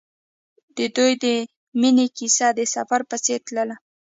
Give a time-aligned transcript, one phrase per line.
[0.77, 1.25] د دوی د
[1.79, 3.75] مینې کیسه د سفر په څېر تلله.